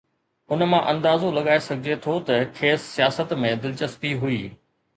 [0.53, 4.43] ان مان اندازو لڳائي سگهجي ٿو ته کيس سياست ۾ دلچسپي هئي.